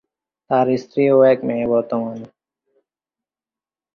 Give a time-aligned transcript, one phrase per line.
[0.49, 2.17] তার স্ত্রী ও এক মেয়ে বর্তমান।